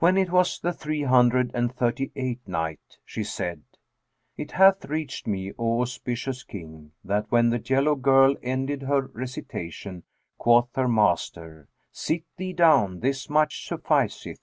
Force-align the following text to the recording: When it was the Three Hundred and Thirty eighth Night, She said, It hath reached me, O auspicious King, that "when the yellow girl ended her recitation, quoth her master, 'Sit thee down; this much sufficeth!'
When 0.00 0.16
it 0.18 0.32
was 0.32 0.58
the 0.58 0.72
Three 0.72 1.04
Hundred 1.04 1.52
and 1.54 1.72
Thirty 1.72 2.10
eighth 2.16 2.48
Night, 2.48 2.98
She 3.04 3.22
said, 3.22 3.62
It 4.36 4.50
hath 4.50 4.86
reached 4.86 5.28
me, 5.28 5.52
O 5.56 5.80
auspicious 5.82 6.42
King, 6.42 6.90
that 7.04 7.30
"when 7.30 7.50
the 7.50 7.62
yellow 7.64 7.94
girl 7.94 8.34
ended 8.42 8.82
her 8.82 9.02
recitation, 9.02 10.02
quoth 10.38 10.74
her 10.74 10.88
master, 10.88 11.68
'Sit 11.92 12.24
thee 12.36 12.52
down; 12.52 12.98
this 12.98 13.30
much 13.30 13.68
sufficeth!' 13.68 14.40